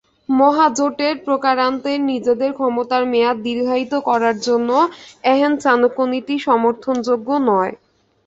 মহাজোটের 0.33 1.15
প্রকারান্তরে 1.25 1.95
নিজেদের 2.09 2.51
ক্ষমতার 2.53 3.03
মেয়াদ 3.05 3.37
দীর্ঘায়িত 3.43 3.93
করার 4.09 4.35
জন্য 4.47 4.69
এহেন 5.25 5.53
চাণক্যনীতি 5.63 6.35
সমর্থনযোগ্য 6.47 7.29
নয়। 7.49 7.73